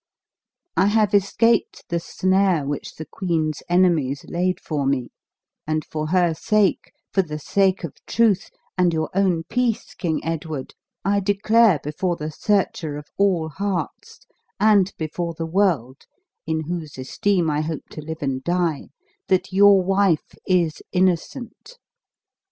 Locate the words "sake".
6.33-6.91, 7.37-7.83